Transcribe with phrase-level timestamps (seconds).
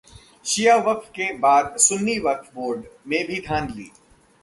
[0.45, 3.89] शिया वक्फ के बाद सुन्नी वक्फ बोर्ड में भी धांधली